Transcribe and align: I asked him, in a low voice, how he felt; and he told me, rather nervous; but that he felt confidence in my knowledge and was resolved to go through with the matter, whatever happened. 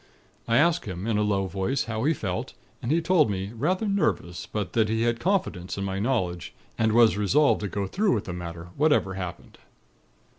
I 0.47 0.57
asked 0.57 0.85
him, 0.85 1.05
in 1.05 1.19
a 1.19 1.21
low 1.21 1.45
voice, 1.45 1.83
how 1.83 2.05
he 2.05 2.15
felt; 2.15 2.53
and 2.81 2.91
he 2.91 3.01
told 3.01 3.29
me, 3.29 3.51
rather 3.53 3.87
nervous; 3.87 4.47
but 4.47 4.73
that 4.73 4.89
he 4.89 5.03
felt 5.03 5.19
confidence 5.19 5.77
in 5.77 5.83
my 5.83 5.99
knowledge 5.99 6.55
and 6.75 6.93
was 6.93 7.17
resolved 7.19 7.61
to 7.61 7.67
go 7.67 7.85
through 7.85 8.13
with 8.15 8.25
the 8.25 8.33
matter, 8.33 8.69
whatever 8.75 9.13
happened. 9.13 9.59